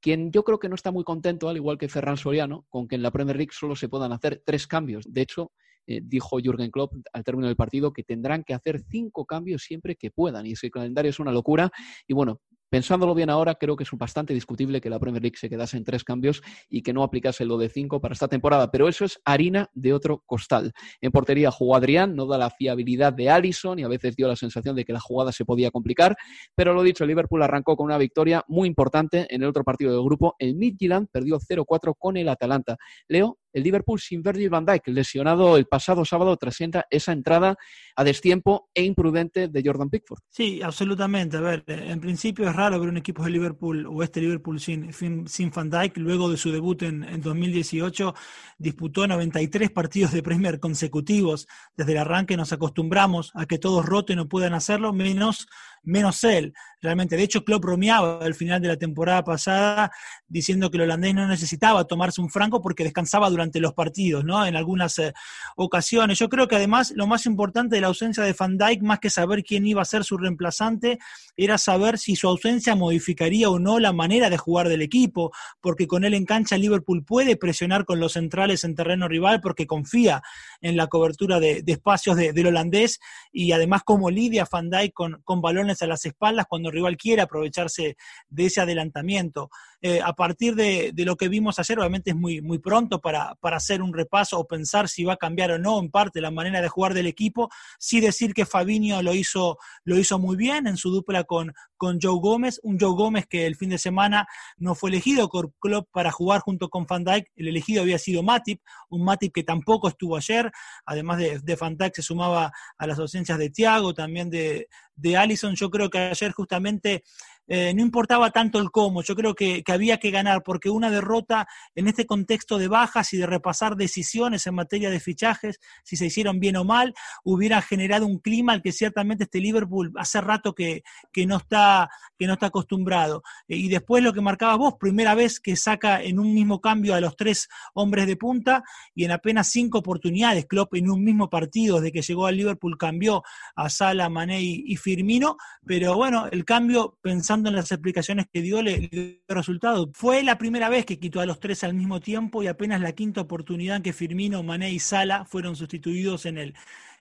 [0.00, 2.96] quien yo creo que no está muy contento, al igual que Ferran Soriano, con que
[2.96, 5.06] en la Premier League solo se puedan hacer tres cambios.
[5.10, 5.52] De hecho,
[5.86, 9.96] eh, dijo Jürgen Klopp al término del partido que tendrán que hacer cinco cambios siempre
[9.96, 10.46] que puedan.
[10.46, 11.70] Y ese calendario es una locura.
[12.06, 12.40] Y bueno,
[12.74, 15.84] Pensándolo bien ahora, creo que es bastante discutible que la Premier League se quedase en
[15.84, 19.20] tres cambios y que no aplicase lo de cinco para esta temporada, pero eso es
[19.24, 20.72] harina de otro costal.
[21.00, 24.34] En portería jugó Adrián, no da la fiabilidad de Allison y a veces dio la
[24.34, 26.16] sensación de que la jugada se podía complicar,
[26.56, 30.02] pero lo dicho, Liverpool arrancó con una victoria muy importante en el otro partido del
[30.02, 30.34] grupo.
[30.40, 32.76] El Midtjylland perdió 0-4 con el Atalanta.
[33.06, 36.58] Leo, el Liverpool sin Virgil van Dijk, lesionado el pasado sábado tras
[36.90, 37.56] esa entrada
[37.96, 40.20] a destiempo e imprudente de Jordan Pickford.
[40.28, 41.36] Sí, absolutamente.
[41.36, 44.92] A ver, en principio es raro ver un equipo de Liverpool o este Liverpool sin,
[44.92, 45.96] sin Van Dijk.
[45.98, 48.14] Luego de su debut en, en 2018,
[48.58, 51.46] disputó 93 partidos de Premier consecutivos.
[51.76, 55.46] Desde el arranque nos acostumbramos a que todos roten o puedan hacerlo, menos
[55.84, 57.16] menos él, realmente.
[57.16, 59.90] De hecho, Klopp bromeaba al final de la temporada pasada
[60.26, 64.44] diciendo que el holandés no necesitaba tomarse un franco porque descansaba durante los partidos, ¿no?
[64.46, 65.12] En algunas eh,
[65.56, 66.18] ocasiones.
[66.18, 69.10] Yo creo que además lo más importante de la ausencia de Van Dijk, más que
[69.10, 70.98] saber quién iba a ser su reemplazante,
[71.36, 75.86] era saber si su ausencia modificaría o no la manera de jugar del equipo, porque
[75.86, 80.22] con él en cancha Liverpool puede presionar con los centrales en terreno rival porque confía
[80.60, 83.00] en la cobertura de, espacios del holandés
[83.32, 86.96] y además como lidia Van Dijk con, con balones a las espaldas cuando el rival
[86.96, 87.96] quiere aprovecharse
[88.28, 89.50] de ese adelantamiento.
[89.86, 93.82] Eh, a partir de, lo que vimos ayer, obviamente es muy, muy pronto para, hacer
[93.82, 96.70] un repaso o pensar si va a cambiar o no en parte la manera de
[96.70, 97.50] jugar del equipo.
[97.78, 101.98] Sí decir que Fabinho lo hizo, lo hizo muy bien en su dupla con, con
[102.00, 104.26] Joe Gómez, un Joe Gómez que el fin de semana
[104.56, 108.22] no fue elegido por club para jugar junto con Van Dijk, el elegido había sido
[108.22, 110.50] Matip, un Matip que tampoco estuvo ayer,
[110.86, 114.66] además de, de Van se sumaba a las ausencias de Thiago, también de,
[114.96, 117.02] de Allison, yo creo que ayer justamente
[117.46, 121.46] eh, no importaba tanto el cómo, yo creo que, había que ganar, porque una derrota
[121.74, 126.06] en este contexto de bajas y de repasar decisiones en materia de fichajes, si se
[126.06, 130.54] hicieron bien o mal, hubiera generado un clima al que ciertamente este Liverpool hace rato
[130.54, 130.82] que,
[131.26, 133.22] no, está, que no está acostumbrado.
[133.48, 136.94] Eh, y después lo que marcaba vos, primera vez que saca en un mismo cambio
[136.94, 138.62] a los tres hombres de punta
[138.94, 142.78] y en apenas cinco oportunidades, Klopp en un mismo partido, desde que llegó al Liverpool
[142.78, 143.22] cambió
[143.56, 145.36] a Sala, Mané y Firmino,
[145.66, 149.90] pero bueno, el cambio pensando en las explicaciones que dio, le, dio resultado.
[149.94, 152.92] Fue la primera vez que quitó a los tres al mismo tiempo y apenas la
[152.92, 156.54] quinta oportunidad que Firmino, Mané y Sala fueron sustituidos en el,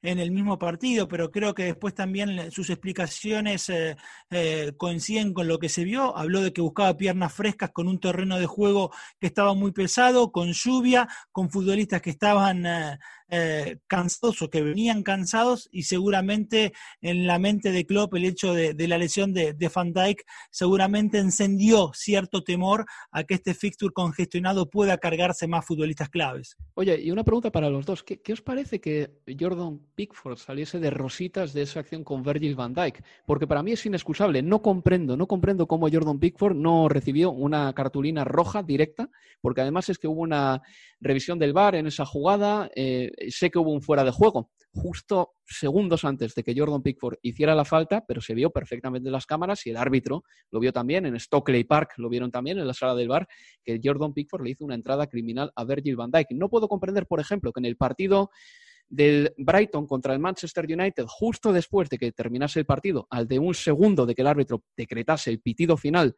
[0.04, 3.96] en el mismo partido, pero creo que después también sus explicaciones eh,
[4.30, 6.16] eh, coinciden con lo que se vio.
[6.18, 10.32] Habló de que buscaba piernas frescas con un terreno de juego que estaba muy pesado,
[10.32, 13.00] con lluvia, con futbolistas que estaban eh,
[13.36, 16.72] eh, cansados o que venían cansados y seguramente
[17.02, 21.90] en la mente de Klopp el hecho de, la lesión de, Van Dijk seguramente encendió
[21.96, 26.58] cierto temor a que este fixture congestionado pueda cargarse más futbolistas claves.
[26.76, 28.04] Oye, y una pregunta para los dos.
[28.04, 29.10] ¿Qué, os parece que
[29.40, 33.04] Jordan Pickford saliese de rositas de esa acción con Virgil van Dijk?
[33.26, 34.44] Porque para mí es inexcusable.
[34.44, 39.10] No comprendo, no comprendo cómo Jordan Pickford no recibió una cartulina roja directa,
[39.42, 40.62] porque además es que hubo una
[41.02, 42.70] revisión del VAR en esa jugada.
[42.76, 47.18] Eh, sé que hubo un fuera de juego justo segundos antes de que Jordan Pickford
[47.22, 50.74] hiciera la falta, pero se vio perfectamente en las cámaras y el árbitro lo vio
[50.74, 53.28] también en Stockley Park, lo vieron también en la sala del bar,
[53.64, 56.32] que Jordan Pickford le hizo una entrada criminal a Virgil van Dijk.
[56.32, 58.32] No puedo comprender, por ejemplo, que en el partido
[58.90, 63.40] del Brighton contra el Manchester United, justo después de que terminase el partido, al de
[63.40, 66.16] un segundo de que el árbitro decretase el pitido final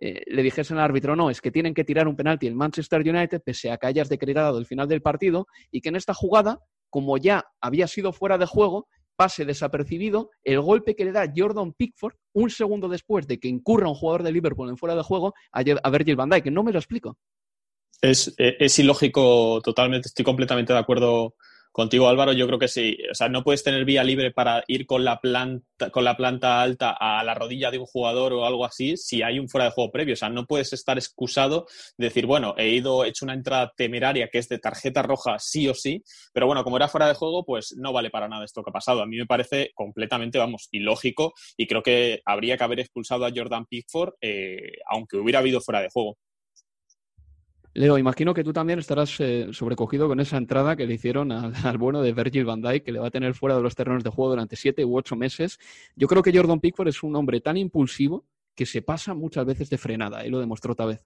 [0.00, 3.00] eh, le dijese al árbitro, no, es que tienen que tirar un penalti el Manchester
[3.00, 6.60] United, pese a que hayas decretado el final del partido, y que en esta jugada,
[6.90, 8.86] como ya había sido fuera de juego,
[9.16, 13.88] pase desapercibido el golpe que le da Jordan Pickford un segundo después de que incurra
[13.88, 16.46] un jugador de Liverpool en fuera de juego a, a Virgil van Dijk.
[16.52, 17.18] No me lo explico.
[18.00, 21.34] Es, eh, es ilógico totalmente, estoy completamente de acuerdo
[21.78, 22.98] Contigo, Álvaro, yo creo que sí.
[23.08, 26.60] O sea, no puedes tener vía libre para ir con la planta, con la planta
[26.60, 29.70] alta a la rodilla de un jugador o algo así si hay un fuera de
[29.70, 30.14] juego previo.
[30.14, 31.66] O sea, no puedes estar excusado
[31.96, 35.38] de decir, bueno, he ido, he hecho una entrada temeraria que es de tarjeta roja
[35.38, 36.02] sí o sí,
[36.32, 38.72] pero bueno, como era fuera de juego, pues no vale para nada esto que ha
[38.72, 39.00] pasado.
[39.00, 43.30] A mí me parece completamente, vamos, ilógico y creo que habría que haber expulsado a
[43.32, 46.18] Jordan Pickford eh, aunque hubiera habido fuera de juego.
[47.74, 51.52] Leo, imagino que tú también estarás eh, sobrecogido con esa entrada que le hicieron al,
[51.64, 54.02] al, bueno de Virgil van Dijk, que le va a tener fuera de los terrenos
[54.02, 55.58] de juego durante siete u ocho meses.
[55.94, 59.70] Yo creo que Jordan Pickford es un hombre tan impulsivo que se pasa muchas veces
[59.70, 61.00] de frenada, y lo demostró otra vez.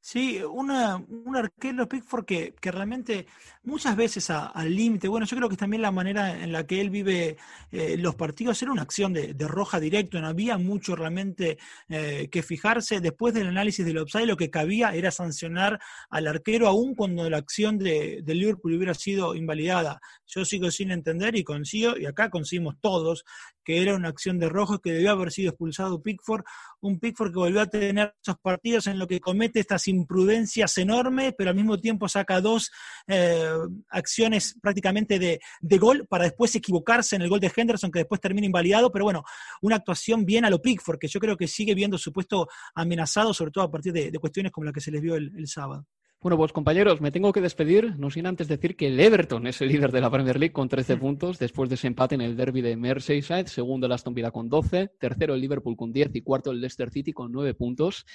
[0.00, 3.26] Sí, una, un arquero Pickford que, que realmente
[3.64, 6.90] muchas veces al límite, bueno, yo creo que también la manera en la que él
[6.90, 7.36] vive
[7.72, 12.28] eh, los partidos era una acción de, de, roja directo, no había mucho realmente eh,
[12.30, 13.00] que fijarse.
[13.00, 17.38] Después del análisis del offside, lo que cabía era sancionar al arquero, aún cuando la
[17.38, 20.00] acción de, de Liverpool hubiera sido invalidada.
[20.26, 23.24] Yo sigo sin entender y consigo, y acá conseguimos todos,
[23.64, 26.44] que era una acción de rojo que debió haber sido expulsado Pickford,
[26.80, 31.34] un Pickford que volvió a tener esos partidos en los que comete estas imprudencias enormes,
[31.36, 32.70] pero al mismo tiempo saca dos
[33.06, 33.50] eh,
[33.88, 38.20] acciones prácticamente de, de, gol para después equivocarse en el gol de Henderson, que después
[38.20, 39.24] termina invalidado, pero bueno,
[39.62, 43.32] una actuación bien a lo Pickford, que yo creo que sigue viendo su puesto amenazado,
[43.32, 45.86] sobre todo a partir de, cuestiones como la que se les vio el sábado.
[46.26, 49.60] Bueno, pues compañeros, me tengo que despedir, no sin antes decir que el Everton es
[49.60, 52.36] el líder de la Premier League con 13 puntos después de ese empate en el
[52.36, 56.22] derby de Merseyside, segundo el Aston Villa con 12, tercero el Liverpool con 10 y
[56.22, 58.06] cuarto el Leicester City con 9 puntos.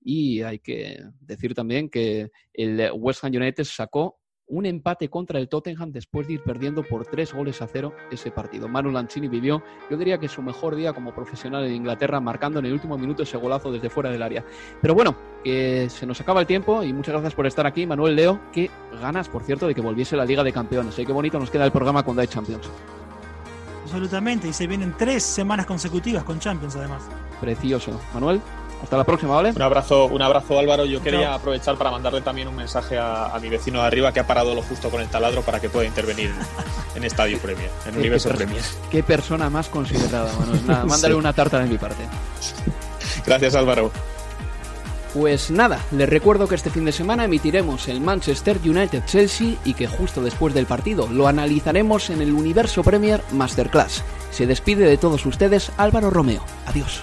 [0.00, 5.48] Y hay que decir también que el West Ham United sacó un empate contra el
[5.48, 8.68] Tottenham después de ir perdiendo por tres goles a cero ese partido.
[8.68, 12.66] Manu Lanzini vivió, yo diría que su mejor día como profesional en Inglaterra, marcando en
[12.66, 14.44] el último minuto ese golazo desde fuera del área.
[14.80, 18.16] Pero bueno, que se nos acaba el tiempo y muchas gracias por estar aquí, Manuel
[18.16, 18.40] Leo.
[18.52, 18.70] Qué
[19.00, 20.98] ganas, por cierto, de que volviese la Liga de Campeones.
[20.98, 21.04] ¿eh?
[21.04, 22.68] Qué bonito nos queda el programa cuando hay Champions.
[23.84, 27.08] Absolutamente, y se vienen tres semanas consecutivas con Champions además.
[27.40, 28.00] Precioso.
[28.12, 28.40] Manuel.
[28.82, 29.50] Hasta la próxima, ¿vale?
[29.50, 30.84] Un abrazo, un abrazo Álvaro.
[30.84, 34.20] Yo quería aprovechar para mandarle también un mensaje a, a, mi vecino de arriba que
[34.20, 36.32] ha parado lo justo con el taladro para que pueda intervenir
[36.94, 38.62] en Estadio Premier, en Universo Premier.
[38.90, 40.66] Qué persona más considerada, Manuel.
[40.66, 41.18] Nada, mándale sí.
[41.18, 42.04] una tarta de mi parte.
[43.24, 43.90] Gracias, Álvaro.
[45.18, 49.72] Pues nada, les recuerdo que este fin de semana emitiremos el Manchester United Chelsea y
[49.72, 54.04] que justo después del partido lo analizaremos en el Universo Premier Masterclass.
[54.30, 56.44] Se despide de todos ustedes Álvaro Romeo.
[56.66, 57.02] Adiós.